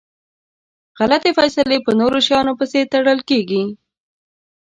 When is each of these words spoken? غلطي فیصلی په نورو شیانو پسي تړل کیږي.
غلطي 0.99 1.31
فیصلی 1.37 1.77
په 1.85 1.91
نورو 1.99 2.17
شیانو 2.25 2.57
پسي 2.59 2.81
تړل 2.93 3.19
کیږي. 3.29 3.63